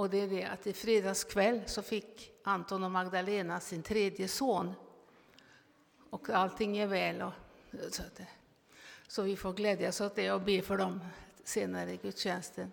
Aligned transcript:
Och 0.00 0.10
det 0.10 0.20
är 0.20 0.28
det 0.28 0.44
att 0.44 0.66
i 0.66 0.72
fredags 0.72 1.24
kväll 1.24 1.60
så 1.66 1.82
fick 1.82 2.32
Anton 2.44 2.84
och 2.84 2.90
Magdalena 2.90 3.60
sin 3.60 3.82
tredje 3.82 4.28
son. 4.28 4.74
Och 6.10 6.30
allting 6.30 6.78
är 6.78 6.86
väl. 6.86 7.22
Och, 7.22 7.32
så, 7.90 8.02
att, 8.02 8.20
så 9.08 9.22
vi 9.22 9.36
får 9.36 9.52
glädjas 9.52 10.00
åt 10.00 10.14
det 10.14 10.32
och 10.32 10.40
be 10.40 10.62
för 10.62 10.78
dem 10.78 11.00
senare 11.44 11.92
i 11.92 11.96
gudstjänsten. 11.96 12.72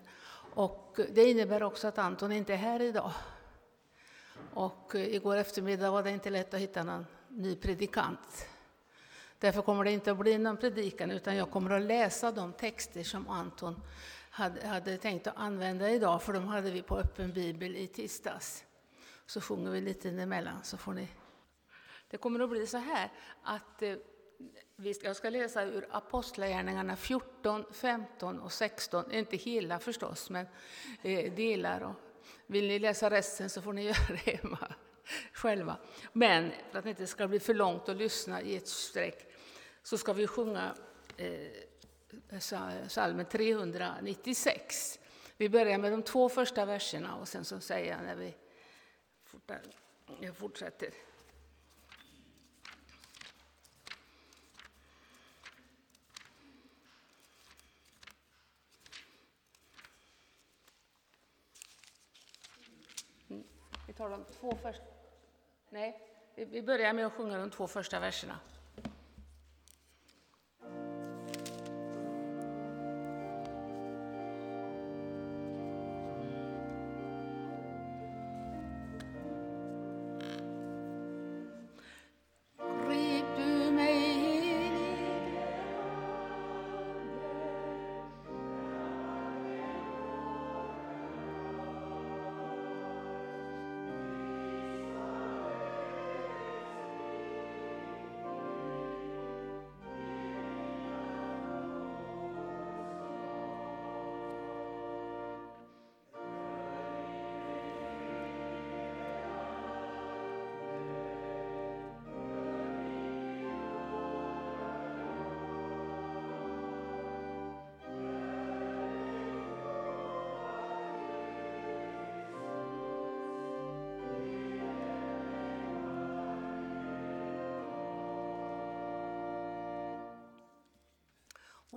Och 0.54 1.00
det 1.12 1.30
innebär 1.30 1.62
också 1.62 1.88
att 1.88 1.98
Anton 1.98 2.32
inte 2.32 2.52
är 2.52 2.56
här 2.56 2.82
idag. 2.82 3.12
Och 4.54 4.94
igår 4.94 5.36
eftermiddag 5.36 5.90
var 5.90 6.02
det 6.02 6.10
inte 6.10 6.30
lätt 6.30 6.54
att 6.54 6.60
hitta 6.60 6.82
någon 6.82 7.06
ny 7.28 7.56
predikant. 7.56 8.46
Därför 9.38 9.62
kommer 9.62 9.84
det 9.84 9.90
inte 9.90 10.10
att 10.10 10.18
bli 10.18 10.38
någon 10.38 10.56
predikan, 10.56 11.10
utan 11.10 11.36
jag 11.36 11.50
kommer 11.50 11.70
att 11.70 11.82
läsa 11.82 12.32
de 12.32 12.52
texter 12.52 13.02
som 13.02 13.28
Anton 13.28 13.80
hade, 14.38 14.66
hade 14.66 14.98
tänkt 14.98 15.26
att 15.26 15.36
använda 15.36 15.90
idag, 15.90 16.22
för 16.22 16.32
de 16.32 16.48
hade 16.48 16.70
vi 16.70 16.82
på 16.82 16.98
öppen 16.98 17.32
bibel 17.32 17.76
i 17.76 17.86
tisdags. 17.86 18.64
Så 19.26 19.40
sjunger 19.40 19.70
vi 19.70 19.80
lite 19.80 20.08
emellan, 20.08 20.64
så 20.64 20.76
får 20.76 20.92
ni... 20.92 21.08
Det 22.10 22.16
kommer 22.16 22.40
att 22.40 22.50
bli 22.50 22.66
så 22.66 22.78
här 22.78 23.12
att 23.42 23.82
eh, 23.82 23.96
jag 25.02 25.16
ska 25.16 25.30
läsa 25.30 25.64
ur 25.64 25.86
Apostlagärningarna 25.90 26.96
14, 26.96 27.64
15 27.72 28.40
och 28.40 28.52
16. 28.52 29.12
Inte 29.12 29.36
hela 29.36 29.78
förstås, 29.78 30.30
men 30.30 30.46
eh, 31.02 31.32
delar. 31.34 31.80
Och 31.80 31.94
vill 32.46 32.68
ni 32.68 32.78
läsa 32.78 33.10
resten 33.10 33.50
så 33.50 33.62
får 33.62 33.72
ni 33.72 33.84
göra 33.86 34.18
det 34.24 34.36
hemma 34.36 34.74
själva. 35.32 35.76
Men 36.12 36.52
för 36.70 36.78
att 36.78 36.84
det 36.84 36.90
inte 36.90 37.06
ska 37.06 37.28
bli 37.28 37.40
för 37.40 37.54
långt 37.54 37.88
att 37.88 37.96
lyssna 37.96 38.42
i 38.42 38.56
ett 38.56 38.68
streck 38.68 39.26
så 39.82 39.98
ska 39.98 40.12
vi 40.12 40.26
sjunga 40.26 40.74
eh, 41.16 41.28
salmen 42.88 43.26
396. 43.26 44.98
Vi 45.36 45.48
börjar 45.48 45.78
med 45.78 45.92
de 45.92 46.02
två 46.02 46.28
första 46.28 46.64
verserna 46.64 47.16
och 47.16 47.28
sen 47.28 47.44
så 47.44 47.60
säger 47.60 47.92
jag 47.92 48.04
när 48.04 48.16
vi 48.16 48.34
fortsätter. 50.32 50.90
Mm, 63.28 63.44
tar 63.96 64.10
de 64.10 64.24
två 64.40 64.56
första... 64.62 64.84
Nej, 65.70 66.00
vi 66.34 66.62
börjar 66.62 66.92
med 66.92 67.06
att 67.06 67.12
sjunga 67.12 67.38
de 67.38 67.50
två 67.50 67.66
första 67.66 68.00
verserna. 68.00 68.38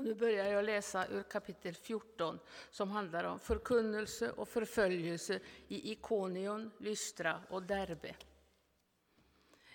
Och 0.02 0.08
nu 0.08 0.14
börjar 0.14 0.46
jag 0.46 0.66
läsa 0.66 1.08
ur 1.08 1.24
kapitel 1.24 1.74
14 1.74 2.40
som 2.70 2.92
handlar 2.92 3.24
om 3.24 3.40
förkunnelse 3.40 4.32
och 4.32 4.48
förföljelse 4.50 5.40
i 5.68 5.92
Ikonion, 5.92 6.72
Lystra 6.78 7.42
och 7.50 7.64
Derbe. 7.64 8.16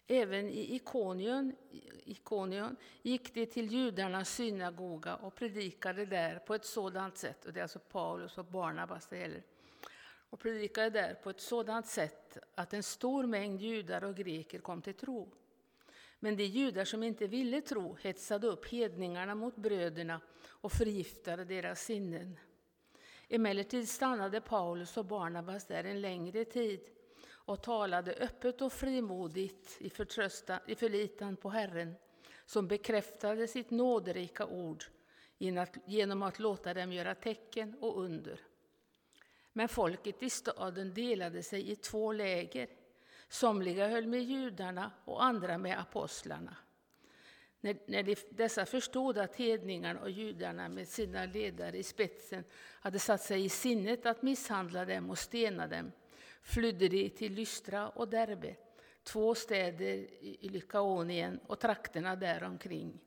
Även 0.06 0.48
i 0.48 0.74
Ikonion, 0.74 1.52
Ikonion 2.04 2.76
gick 3.02 3.34
de 3.34 3.46
till 3.46 3.72
judarnas 3.72 4.30
synagoga 4.30 5.16
och 5.16 5.34
predikade 5.34 6.06
där 6.06 6.38
på 6.38 6.54
ett 6.54 6.64
sådant 6.64 7.18
sätt, 7.18 7.44
och 7.44 7.52
det 7.52 7.60
är 7.60 7.62
alltså 7.62 7.78
Paulus 7.78 8.38
och 8.38 8.44
Barnabas 8.44 9.06
det 9.06 9.18
gäller, 9.18 9.42
och 10.30 10.40
predikade 10.40 10.90
där 10.90 11.14
på 11.14 11.30
ett 11.30 11.40
sådant 11.40 11.86
sätt 11.86 12.38
att 12.54 12.72
en 12.72 12.82
stor 12.82 13.26
mängd 13.26 13.60
judar 13.60 14.04
och 14.04 14.16
greker 14.16 14.58
kom 14.58 14.82
till 14.82 14.94
tro. 14.94 15.32
Men 16.18 16.36
de 16.36 16.44
judar 16.44 16.84
som 16.84 17.02
inte 17.02 17.26
ville 17.26 17.60
tro 17.60 17.96
hetsade 18.02 18.46
upp 18.46 18.66
hedningarna 18.66 19.34
mot 19.34 19.56
bröderna 19.56 20.20
och 20.44 20.72
förgiftade 20.72 21.44
deras 21.44 21.80
sinnen. 21.80 22.38
Emellertid 23.28 23.88
stannade 23.88 24.40
Paulus 24.40 24.96
och 24.96 25.04
Barnabas 25.04 25.66
där 25.66 25.84
en 25.84 26.00
längre 26.00 26.44
tid 26.44 26.80
och 27.28 27.62
talade 27.62 28.12
öppet 28.12 28.62
och 28.62 28.72
frimodigt 28.72 29.76
i, 29.80 29.86
i 30.66 30.74
förlitan 30.74 31.36
på 31.36 31.50
Herren, 31.50 31.94
som 32.46 32.68
bekräftade 32.68 33.48
sitt 33.48 33.70
nåderika 33.70 34.46
ord 34.46 34.84
genom 35.86 36.22
att 36.22 36.38
låta 36.38 36.74
dem 36.74 36.92
göra 36.92 37.14
tecken 37.14 37.76
och 37.80 38.00
under. 38.02 38.40
Men 39.52 39.68
folket 39.68 40.22
i 40.22 40.30
staden 40.30 40.94
delade 40.94 41.42
sig 41.42 41.70
i 41.70 41.76
två 41.76 42.12
läger. 42.12 42.68
Somliga 43.28 43.88
höll 43.88 44.06
med 44.06 44.22
judarna 44.22 44.90
och 45.04 45.24
andra 45.24 45.58
med 45.58 45.80
apostlarna. 45.80 46.56
När, 47.60 47.76
när 47.86 48.02
de, 48.02 48.16
dessa 48.30 48.66
förstod 48.66 49.18
att 49.18 49.36
hedningarna 49.36 50.00
och 50.00 50.10
judarna 50.10 50.68
med 50.68 50.88
sina 50.88 51.24
ledare 51.24 51.78
i 51.78 51.82
spetsen 51.82 52.44
hade 52.80 52.98
satt 52.98 53.22
sig 53.22 53.44
i 53.44 53.48
sinnet 53.48 54.06
att 54.06 54.22
misshandla 54.22 54.84
dem 54.84 55.10
och 55.10 55.18
stena 55.18 55.66
dem, 55.66 55.92
flydde 56.42 56.88
de 56.88 57.10
till 57.10 57.32
Lystra 57.32 57.88
och 57.88 58.08
Derbe, 58.08 58.56
två 59.02 59.34
städer 59.34 60.06
i 60.20 60.48
Lykaonien 60.48 61.40
och 61.46 61.60
trakterna 61.60 62.16
däromkring. 62.16 63.00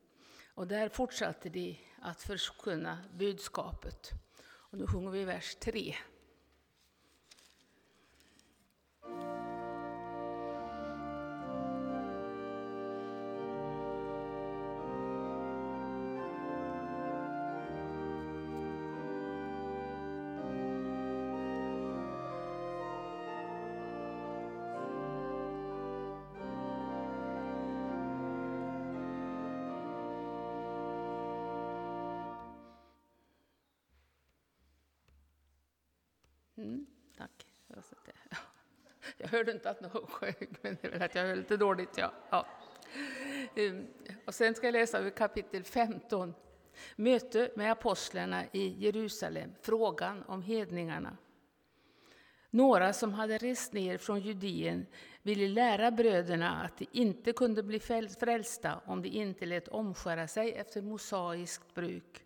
Och 0.54 0.66
där 0.66 0.88
fortsatte 0.88 1.48
de 1.48 1.78
att 2.00 2.22
förkunna 2.22 2.98
budskapet. 3.14 4.10
Och 4.42 4.78
nu 4.78 4.86
sjunger 4.86 5.10
vi 5.10 5.24
vers 5.24 5.54
3. 5.54 5.94
Mm, 36.60 36.86
tack. 37.16 37.46
Jag 39.16 39.28
hörde 39.28 39.52
inte 39.52 39.70
att 39.70 39.80
någon 39.80 40.06
sjöng, 40.06 40.56
men 40.62 40.76
det 40.80 40.88
är 40.88 40.90
väl 40.90 41.02
att 41.02 41.14
jag 41.14 41.22
hör 41.22 41.36
lite 41.36 41.56
dåligt. 41.56 41.90
Ja. 41.96 42.12
ja. 42.30 42.46
Ehm, 43.54 43.86
och 44.26 44.34
sen 44.34 44.54
ska 44.54 44.66
jag 44.66 44.72
läsa 44.72 45.00
ur 45.00 45.10
kapitel 45.10 45.64
15. 45.64 46.34
Möte 46.96 47.50
med 47.56 47.72
apostlarna 47.72 48.44
i 48.52 48.68
Jerusalem, 48.68 49.50
frågan 49.62 50.22
om 50.22 50.42
hedningarna. 50.42 51.16
Några 52.50 52.92
som 52.92 53.12
hade 53.12 53.38
rest 53.38 53.72
ner 53.72 53.98
från 53.98 54.20
Judeen 54.20 54.86
ville 55.22 55.48
lära 55.48 55.90
bröderna 55.90 56.62
att 56.62 56.78
de 56.78 56.86
inte 56.92 57.32
kunde 57.32 57.62
bli 57.62 57.80
frälsta 58.20 58.80
om 58.84 59.02
de 59.02 59.08
inte 59.08 59.46
lät 59.46 59.68
omskära 59.68 60.28
sig 60.28 60.52
efter 60.52 60.82
mosaiskt 60.82 61.74
bruk. 61.74 62.24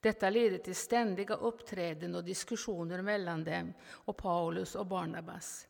Detta 0.00 0.30
ledde 0.30 0.58
till 0.58 0.76
ständiga 0.76 1.34
uppträden 1.34 2.14
och 2.14 2.24
diskussioner 2.24 3.02
mellan 3.02 3.44
dem 3.44 3.72
och 3.88 4.16
Paulus 4.16 4.74
och 4.74 4.86
Barnabas. 4.86 5.68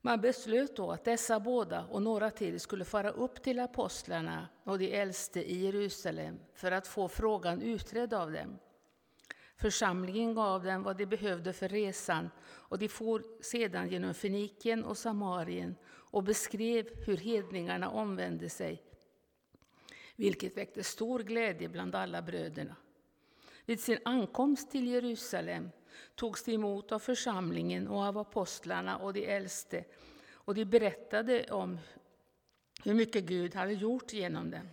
Man 0.00 0.20
beslöt 0.20 0.76
då 0.76 0.90
att 0.92 1.04
dessa 1.04 1.40
båda 1.40 1.84
och 1.84 2.02
några 2.02 2.30
till 2.30 2.60
skulle 2.60 2.84
fara 2.84 3.10
upp 3.10 3.42
till 3.42 3.60
apostlarna 3.60 4.48
och 4.64 4.78
de 4.78 4.96
äldste 5.00 5.52
i 5.52 5.64
Jerusalem 5.64 6.38
för 6.54 6.72
att 6.72 6.86
få 6.86 7.08
frågan 7.08 7.62
utredd 7.62 8.14
av 8.14 8.32
dem. 8.32 8.58
Församlingen 9.56 10.34
gav 10.34 10.64
dem 10.64 10.82
vad 10.82 10.96
de 10.96 11.06
behövde 11.06 11.52
för 11.52 11.68
resan 11.68 12.30
och 12.44 12.78
de 12.78 12.88
for 12.88 13.42
sedan 13.42 13.88
genom 13.88 14.14
Fenikien 14.14 14.84
och 14.84 14.98
Samarien 14.98 15.76
och 15.86 16.22
beskrev 16.22 17.04
hur 17.06 17.16
hedningarna 17.16 17.90
omvände 17.90 18.50
sig, 18.50 18.82
vilket 20.16 20.56
väckte 20.56 20.82
stor 20.82 21.18
glädje 21.18 21.68
bland 21.68 21.94
alla 21.94 22.22
bröderna. 22.22 22.76
Vid 23.66 23.80
sin 23.80 23.98
ankomst 24.04 24.70
till 24.70 24.88
Jerusalem 24.88 25.70
togs 26.14 26.44
de 26.44 26.52
emot 26.52 26.92
av 26.92 26.98
församlingen 26.98 27.88
och 27.88 28.00
av 28.02 28.18
apostlarna 28.18 28.98
och 28.98 29.12
de 29.12 29.26
äldste, 29.26 29.84
och 30.32 30.54
de 30.54 30.64
berättade 30.64 31.44
om 31.50 31.78
hur 32.84 32.94
mycket 32.94 33.24
Gud 33.24 33.54
hade 33.54 33.72
gjort 33.72 34.12
genom 34.12 34.50
dem. 34.50 34.68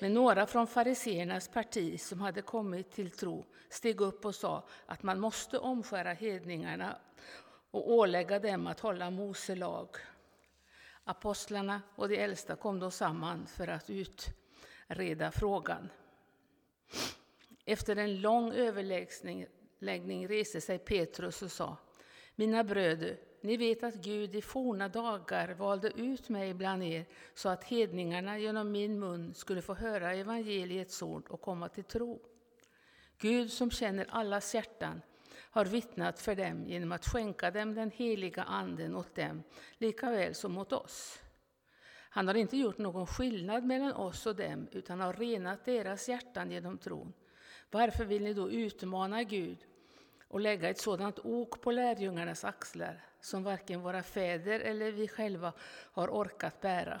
Men 0.00 0.14
några 0.14 0.46
från 0.46 0.66
fariseernas 0.66 1.48
parti 1.48 2.00
som 2.00 2.20
hade 2.20 2.42
kommit 2.42 2.92
till 2.92 3.10
tro 3.10 3.46
steg 3.68 4.00
upp 4.00 4.24
och 4.24 4.34
sa 4.34 4.68
att 4.86 5.02
man 5.02 5.20
måste 5.20 5.58
omskära 5.58 6.12
hedningarna 6.12 6.98
och 7.70 7.92
ålägga 7.92 8.38
dem 8.38 8.66
att 8.66 8.80
hålla 8.80 9.10
Mose 9.10 9.54
lag. 9.54 9.88
Apostlarna 11.04 11.82
och 11.94 12.08
de 12.08 12.16
äldsta 12.16 12.56
kom 12.56 12.80
då 12.80 12.90
samman 12.90 13.46
för 13.46 13.68
att 13.68 13.90
utreda 13.90 15.30
frågan. 15.30 15.88
Efter 17.68 17.96
en 17.96 18.20
lång 18.20 18.52
överläggning 18.52 20.28
reste 20.28 20.60
sig 20.60 20.78
Petrus 20.78 21.42
och 21.42 21.52
sa 21.52 21.76
Mina 22.34 22.64
bröder, 22.64 23.18
ni 23.40 23.56
vet 23.56 23.82
att 23.82 23.94
Gud 23.94 24.34
i 24.34 24.42
forna 24.42 24.88
dagar 24.88 25.54
valde 25.54 25.88
ut 25.88 26.28
mig 26.28 26.54
bland 26.54 26.82
er 26.82 27.04
så 27.34 27.48
att 27.48 27.64
hedningarna 27.64 28.38
genom 28.38 28.72
min 28.72 29.00
mun 29.00 29.34
skulle 29.34 29.62
få 29.62 29.74
höra 29.74 30.14
evangeliets 30.14 31.02
ord 31.02 31.28
och 31.28 31.40
komma 31.40 31.68
till 31.68 31.84
tro. 31.84 32.20
Gud 33.18 33.52
som 33.52 33.70
känner 33.70 34.06
allas 34.10 34.54
hjärtan 34.54 35.02
har 35.50 35.64
vittnat 35.64 36.20
för 36.20 36.34
dem 36.34 36.66
genom 36.66 36.92
att 36.92 37.06
skänka 37.06 37.50
dem 37.50 37.74
den 37.74 37.90
heliga 37.90 38.42
anden 38.42 38.96
åt 38.96 39.14
dem, 39.14 39.42
lika 39.78 40.10
väl 40.10 40.34
som 40.34 40.58
åt 40.58 40.72
oss. 40.72 41.18
Han 42.10 42.28
har 42.28 42.34
inte 42.34 42.56
gjort 42.56 42.78
någon 42.78 43.06
skillnad 43.06 43.64
mellan 43.64 43.92
oss 43.92 44.26
och 44.26 44.36
dem, 44.36 44.68
utan 44.72 45.00
har 45.00 45.12
renat 45.12 45.64
deras 45.64 46.08
hjärtan 46.08 46.50
genom 46.50 46.78
tron. 46.78 47.12
Varför 47.70 48.04
vill 48.04 48.22
ni 48.22 48.34
då 48.34 48.50
utmana 48.50 49.22
Gud 49.22 49.58
och 50.28 50.40
lägga 50.40 50.68
ett 50.68 50.80
sådant 50.80 51.18
ok 51.18 51.60
på 51.60 51.70
lärjungarnas 51.70 52.44
axlar 52.44 53.04
som 53.20 53.42
varken 53.42 53.80
våra 53.80 54.02
fäder 54.02 54.60
eller 54.60 54.92
vi 54.92 55.08
själva 55.08 55.52
har 55.68 56.08
orkat 56.08 56.60
bära. 56.60 57.00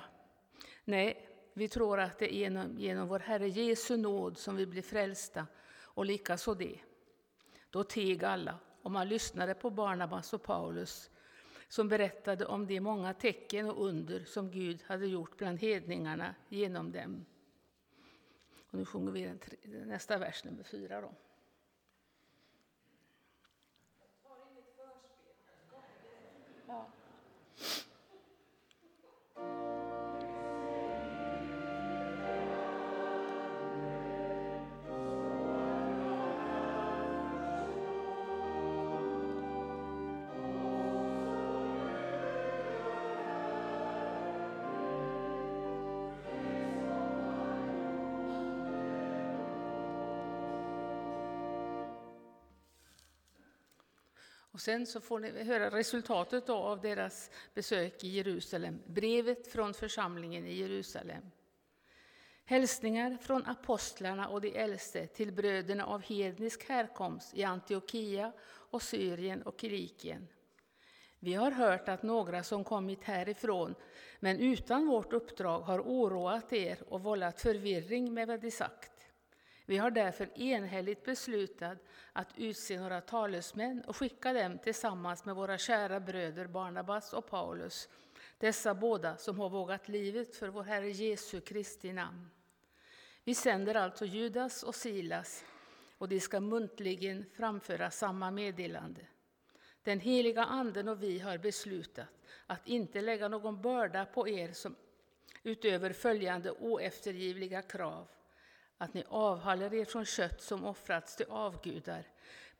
Nej, 0.84 1.28
vi 1.52 1.68
tror 1.68 2.00
att 2.00 2.18
det 2.18 2.34
är 2.34 2.38
genom, 2.38 2.78
genom 2.78 3.08
vår 3.08 3.18
Herre 3.18 3.48
Jesu 3.48 3.96
nåd 3.96 4.38
som 4.38 4.56
vi 4.56 4.66
blir 4.66 4.82
frälsta, 4.82 5.46
och 5.96 6.06
likaså 6.06 6.54
det. 6.54 6.78
Då 7.70 7.84
teg 7.84 8.24
alla, 8.24 8.58
och 8.82 8.90
man 8.90 9.08
lyssnade 9.08 9.54
på 9.54 9.70
Barnabas 9.70 10.32
och 10.32 10.42
Paulus 10.42 11.10
som 11.68 11.88
berättade 11.88 12.46
om 12.46 12.66
de 12.66 12.80
många 12.80 13.14
tecken 13.14 13.70
och 13.70 13.86
under 13.86 14.24
som 14.24 14.50
Gud 14.50 14.82
hade 14.86 15.06
gjort 15.06 15.36
bland 15.36 15.58
hedningarna 15.58 16.34
genom 16.48 16.92
dem. 16.92 17.24
Och 18.70 18.78
nu 18.78 18.84
sjunger 18.84 19.12
vi 19.12 19.22
den, 19.22 19.38
nästa 19.88 20.18
vers, 20.18 20.44
nummer 20.44 20.62
fyra. 20.62 21.00
Då. 21.00 21.12
Och 54.56 54.62
sen 54.62 54.86
så 54.86 55.00
får 55.00 55.20
ni 55.20 55.44
höra 55.44 55.70
resultatet 55.70 56.48
av 56.48 56.80
deras 56.80 57.30
besök 57.54 58.04
i 58.04 58.08
Jerusalem, 58.08 58.82
brevet 58.86 59.46
från 59.46 59.74
församlingen 59.74 60.46
i 60.46 60.52
Jerusalem. 60.54 61.22
Hälsningar 62.44 63.18
från 63.20 63.46
apostlarna 63.46 64.28
och 64.28 64.40
de 64.40 64.58
äldste 64.58 65.06
till 65.06 65.32
bröderna 65.32 65.86
av 65.86 66.02
hednisk 66.02 66.68
härkomst 66.68 67.34
i 67.34 67.44
Antiochia 67.44 68.32
och 68.46 68.82
Syrien 68.82 69.42
och 69.42 69.60
Kilikien. 69.60 70.28
Vi 71.18 71.34
har 71.34 71.50
hört 71.50 71.88
att 71.88 72.02
några 72.02 72.42
som 72.42 72.64
kommit 72.64 73.04
härifrån, 73.04 73.74
men 74.20 74.40
utan 74.40 74.86
vårt 74.86 75.12
uppdrag, 75.12 75.60
har 75.60 75.80
oroat 75.80 76.52
er 76.52 76.78
och 76.88 77.02
vållat 77.02 77.40
förvirring 77.40 78.14
med 78.14 78.28
vad 78.28 78.40
de 78.40 78.50
sagt. 78.50 78.95
Vi 79.68 79.76
har 79.76 79.90
därför 79.90 80.38
enhälligt 80.38 81.04
beslutat 81.04 81.78
att 82.12 82.28
utse 82.36 82.80
några 82.80 83.00
talesmän 83.00 83.82
och 83.86 83.96
skicka 83.96 84.32
dem 84.32 84.58
tillsammans 84.58 85.24
med 85.24 85.36
våra 85.36 85.58
kära 85.58 86.00
bröder 86.00 86.46
Barnabas 86.46 87.12
och 87.12 87.30
Paulus, 87.30 87.88
dessa 88.38 88.74
båda 88.74 89.16
som 89.16 89.40
har 89.40 89.50
vågat 89.50 89.88
livet 89.88 90.36
för 90.36 90.48
vår 90.48 90.62
Herre 90.62 90.90
Jesu 90.90 91.40
Kristi 91.40 91.92
namn. 91.92 92.30
Vi 93.24 93.34
sänder 93.34 93.74
alltså 93.74 94.04
Judas 94.04 94.62
och 94.62 94.74
Silas, 94.74 95.44
och 95.98 96.08
de 96.08 96.20
ska 96.20 96.40
muntligen 96.40 97.24
framföra 97.32 97.90
samma 97.90 98.30
meddelande. 98.30 99.00
Den 99.82 100.00
heliga 100.00 100.44
Anden 100.44 100.88
och 100.88 101.02
vi 101.02 101.18
har 101.18 101.38
beslutat 101.38 102.08
att 102.46 102.66
inte 102.66 103.00
lägga 103.00 103.28
någon 103.28 103.62
börda 103.62 104.04
på 104.04 104.28
er 104.28 104.52
som 104.52 104.76
utöver 105.42 105.92
följande 105.92 106.50
oeftergivliga 106.50 107.62
krav 107.62 108.08
att 108.78 108.94
ni 108.94 109.04
avhåller 109.08 109.74
er 109.74 109.84
från 109.84 110.04
kött 110.04 110.42
som 110.42 110.64
offrats 110.64 111.16
till 111.16 111.26
avgudar, 111.28 112.04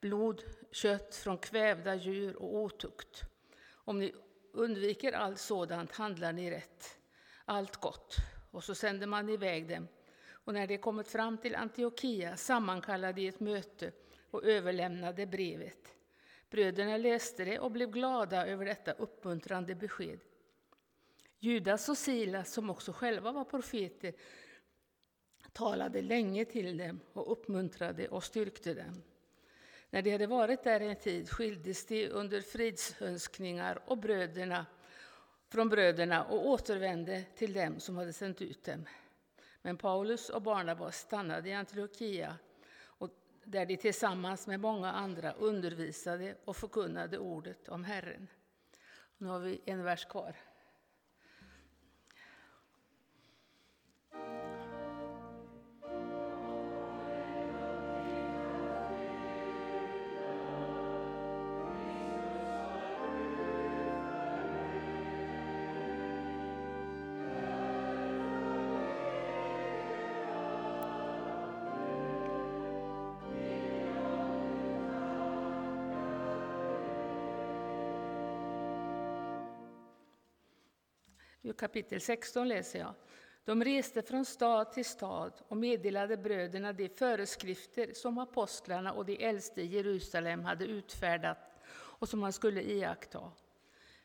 blod, 0.00 0.42
kött 0.70 1.14
från 1.14 1.38
kvävda 1.38 1.94
djur 1.94 2.36
och 2.36 2.54
otukt. 2.54 3.22
Om 3.72 3.98
ni 3.98 4.14
undviker 4.52 5.12
allt 5.12 5.38
sådant 5.38 5.92
handlar 5.92 6.32
ni 6.32 6.50
rätt, 6.50 6.98
allt 7.44 7.76
gott. 7.76 8.16
Och 8.50 8.64
så 8.64 8.74
sänder 8.74 9.06
man 9.06 9.28
iväg 9.28 9.68
dem. 9.68 9.88
Och 10.28 10.54
när 10.54 10.66
de 10.66 10.78
kommit 10.78 11.08
fram 11.08 11.38
till 11.38 11.56
Antiochia 11.56 12.36
sammankallade 12.36 13.12
de 13.12 13.28
ett 13.28 13.40
möte 13.40 13.92
och 14.30 14.44
överlämnade 14.44 15.26
brevet. 15.26 15.94
Bröderna 16.50 16.96
läste 16.96 17.44
det 17.44 17.58
och 17.58 17.70
blev 17.70 17.90
glada 17.90 18.46
över 18.46 18.64
detta 18.64 18.92
uppmuntrande 18.92 19.74
besked. 19.74 20.20
Judas 21.38 21.88
och 21.88 21.98
Silas, 21.98 22.52
som 22.52 22.70
också 22.70 22.92
själva 22.92 23.32
var 23.32 23.44
profeter, 23.44 24.14
talade 25.56 26.02
länge 26.02 26.44
till 26.44 26.76
dem 26.76 27.00
och 27.12 27.32
uppmuntrade 27.32 28.08
och 28.08 28.24
styrkte 28.24 28.74
dem. 28.74 29.02
När 29.90 30.02
de 30.02 30.12
hade 30.12 30.26
varit 30.26 30.64
där 30.64 30.80
en 30.80 30.96
tid 30.96 31.30
skildes 31.30 31.86
de 31.86 32.08
under 32.08 32.40
fridsönskningar 32.40 33.82
och 33.86 33.98
bröderna, 33.98 34.66
från 35.48 35.68
bröderna 35.68 36.24
och 36.24 36.48
återvände 36.48 37.24
till 37.36 37.52
dem 37.52 37.80
som 37.80 37.96
hade 37.96 38.12
sänt 38.12 38.42
ut 38.42 38.64
dem. 38.64 38.84
Men 39.62 39.76
Paulus 39.76 40.28
och 40.28 40.42
Barnabas 40.42 40.98
stannade 40.98 41.48
i 41.48 41.54
Antiochia 41.54 42.36
och 42.84 43.10
där 43.44 43.66
de 43.66 43.76
tillsammans 43.76 44.46
med 44.46 44.60
många 44.60 44.92
andra 44.92 45.32
undervisade 45.32 46.36
och 46.44 46.56
förkunnade 46.56 47.18
ordet 47.18 47.68
om 47.68 47.84
Herren. 47.84 48.28
Nu 49.18 49.26
har 49.26 49.38
vi 49.38 49.60
en 49.64 49.82
vers 49.82 50.04
kvar. 50.04 50.36
Kapitel 81.52 82.00
16 82.00 82.48
läser 82.48 82.78
jag. 82.78 82.94
De 83.44 83.64
reste 83.64 84.02
från 84.02 84.24
stad 84.24 84.72
till 84.72 84.84
stad 84.84 85.32
och 85.48 85.56
meddelade 85.56 86.16
bröderna 86.16 86.72
de 86.72 86.88
föreskrifter 86.88 87.92
som 87.92 88.18
apostlarna 88.18 88.92
och 88.92 89.06
de 89.06 89.24
äldste 89.24 89.62
i 89.62 89.66
Jerusalem 89.66 90.44
hade 90.44 90.64
utfärdat 90.64 91.38
och 91.70 92.08
som 92.08 92.20
man 92.20 92.32
skulle 92.32 92.62
iaktta. 92.62 93.32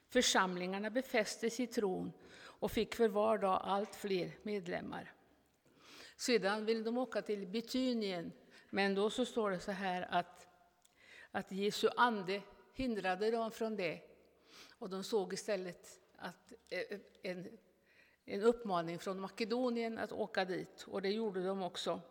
Församlingarna 0.10 0.90
befästes 0.90 1.60
i 1.60 1.68
tron 1.68 2.14
och 2.44 2.72
fick 2.72 2.96
för 2.96 3.08
var 3.08 3.38
dag 3.38 3.62
allt 3.64 3.96
fler 3.96 4.32
medlemmar. 4.44 5.14
Sedan 6.16 6.66
ville 6.66 6.84
de 6.84 6.98
åka 6.98 7.22
till 7.22 7.48
Betynien, 7.48 8.32
Men 8.70 8.96
då 8.96 9.10
så 9.10 9.26
står 9.26 9.52
det 9.52 9.60
så 9.60 9.72
här 9.72 10.08
att, 10.12 10.48
att 11.32 11.52
Jesu 11.52 11.90
ande 11.98 12.42
hindrade 12.74 13.32
dem 13.32 13.52
från 13.52 13.76
det. 13.76 14.02
Och 14.80 14.90
de 14.90 15.04
såg 15.04 15.34
istället 15.34 16.01
att 16.22 16.54
eh, 16.70 17.00
en, 17.22 17.58
en 18.26 18.42
uppmaning 18.42 19.00
från 19.00 19.20
Makedonien 19.20 19.98
att 19.98 20.12
åka 20.12 20.46
dit. 20.46 20.86
Och 20.88 21.02
det 21.02 21.10
gjorde 21.10 21.44
de 21.44 21.64
också. 21.64 22.02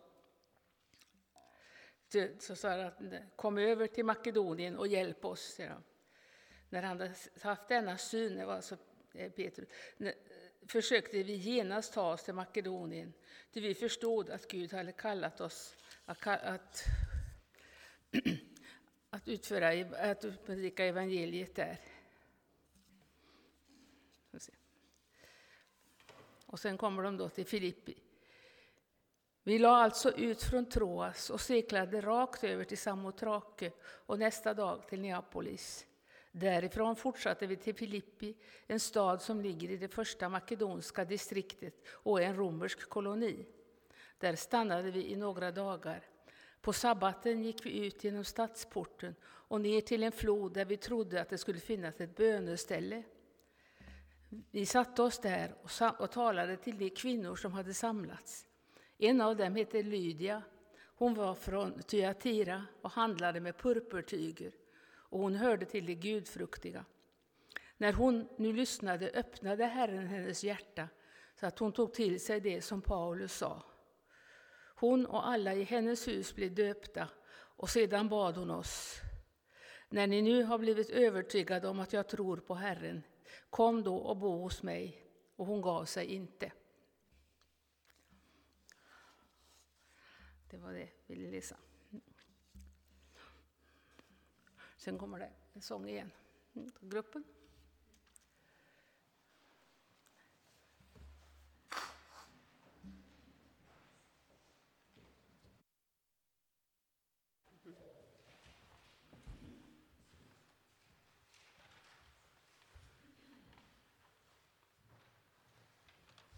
Så 2.39 2.57
sa 2.57 2.73
att 2.73 3.01
kom 3.37 3.59
över 3.59 3.87
till 3.87 4.05
Makedonien 4.05 4.77
och 4.77 4.87
hjälp 4.87 5.25
oss. 5.25 5.61
När 6.69 6.83
han 6.83 7.01
hade 7.01 7.15
haft 7.43 7.69
denna 7.69 7.99
syn, 7.99 8.37
det 8.37 8.47
var 8.47 8.55
alltså 8.55 8.77
eh, 9.15 9.33
Petrus, 9.33 9.69
försökte 10.67 11.23
vi 11.23 11.35
genast 11.35 11.93
ta 11.93 12.13
oss 12.13 12.25
till 12.25 12.35
Makedonien, 12.35 13.13
till 13.53 13.63
vi 13.63 13.75
förstod 13.75 14.31
att 14.31 14.49
Gud 14.49 14.73
hade 14.73 14.93
kallat 14.93 15.41
oss 15.41 15.77
att, 16.05 16.27
att, 16.27 16.85
att 19.11 19.29
utföra, 19.29 20.11
att 20.11 20.47
predika 20.47 20.85
evangeliet 20.85 21.55
där. 21.55 21.79
Och 26.47 26.61
sen 26.61 26.79
kommer 26.79 27.03
de 27.03 27.17
då 27.17 27.29
till 27.29 27.47
Filippi. 27.47 27.95
Vi 29.43 29.59
la 29.59 29.77
alltså 29.77 30.11
ut 30.11 30.43
från 30.43 30.67
Troas 30.67 31.31
och 31.31 31.41
seglade 31.41 32.01
rakt 32.01 32.45
över 32.45 32.65
till 32.65 32.79
Samotrake 32.79 33.73
och 33.83 34.19
nästa 34.19 34.55
dag 34.55 34.89
till 34.89 35.01
Neapolis. 35.01 35.87
Därifrån 36.33 36.97
fortsatte 36.97 37.47
vi 37.47 37.57
till 37.57 37.75
Filippi, 37.75 38.37
en 38.67 38.81
stad 38.81 39.23
som 39.23 39.41
ligger 39.41 39.71
i 39.71 39.77
det 39.77 39.89
första 39.89 40.29
makedonska 40.29 41.05
distriktet 41.05 41.75
och 41.89 42.23
är 42.23 42.27
en 42.27 42.37
romersk 42.37 42.89
koloni. 42.89 43.47
Där 44.19 44.37
stannade 44.37 44.91
vi 44.91 45.13
i 45.13 45.17
några 45.17 45.51
dagar. 45.51 46.05
På 46.61 46.73
sabbaten 46.73 47.43
gick 47.43 47.67
vi 47.67 47.87
ut 47.87 48.05
genom 48.05 48.25
stadsporten 48.25 49.15
och 49.23 49.61
ner 49.61 49.81
till 49.81 50.03
en 50.03 50.13
flod 50.13 50.53
där 50.53 50.65
vi 50.65 50.77
trodde 50.77 51.21
att 51.21 51.29
det 51.29 51.39
skulle 51.39 51.61
finnas 51.61 52.01
ett 52.01 52.17
böneställe. 52.17 53.03
Vi 54.51 54.67
satte 54.67 55.03
oss 55.03 55.19
där 55.19 55.55
och 55.99 56.11
talade 56.11 56.57
till 56.57 56.79
de 56.79 56.91
kvinnor 56.91 57.37
som 57.37 57.53
hade 57.53 57.75
samlats. 57.75 58.47
En 58.99 59.21
av 59.21 59.37
dem 59.37 59.57
hette 59.57 59.83
Lydia. 59.83 60.43
Hon 60.77 61.15
var 61.15 61.35
från 61.35 61.83
Thyatira 61.83 62.67
och 62.81 62.91
handlade 62.91 63.41
med 63.41 63.59
purpurtyger 63.59 64.53
och 64.93 65.21
hon 65.21 65.35
hörde 65.35 65.67
till 65.67 65.87
de 65.87 65.95
gudfruktiga. 65.95 66.85
När 67.77 67.93
hon 67.93 68.29
nu 68.37 68.53
lyssnade 68.53 69.11
öppnade 69.11 69.65
Herren 69.65 70.07
hennes 70.07 70.45
hjärta 70.45 70.89
så 71.41 71.47
att 71.47 71.59
hon 71.59 71.73
tog 71.73 71.95
till 71.95 72.21
sig 72.25 72.41
det 72.41 72.63
som 72.63 72.83
Paulus 72.83 73.33
sa. 73.33 73.63
Hon 74.75 75.07
och 75.07 75.29
alla 75.29 75.55
i 75.55 75.63
hennes 75.63 76.09
hus 76.09 76.35
blev 76.35 76.55
döpta 76.55 77.09
och 77.33 77.71
sedan 77.71 78.09
bad 78.09 78.37
hon 78.37 78.51
oss. 78.51 79.01
När 79.89 80.07
ni 80.07 80.23
nu 80.23 80.43
har 80.43 80.59
blivit 80.59 80.91
övertygade 80.91 81.69
om 81.69 81.81
att 81.81 81.93
jag 81.93 82.09
tror 82.09 82.37
på 82.37 82.55
Herren, 82.55 83.03
kom 83.51 83.83
då 83.83 83.97
och 83.97 84.17
bo 84.17 84.43
hos 84.43 84.63
mig. 84.63 85.07
Och 85.37 85.47
hon 85.47 85.61
gav 85.61 85.85
sig 85.85 86.07
inte. 86.07 86.53
Det 90.51 90.57
var 90.57 90.73
det 90.73 90.89
jag 91.07 91.17
ville 91.17 91.31
läsa. 91.31 91.57
Sen 94.77 94.99
kommer 94.99 95.19
det 95.19 95.33
en 95.53 95.63
sång 95.63 95.89
igen. 95.89 96.11
Gruppen. 96.81 97.25